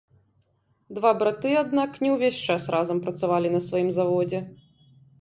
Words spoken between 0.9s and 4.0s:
Два браты аднак не ўвесь час разам працавалі на сваім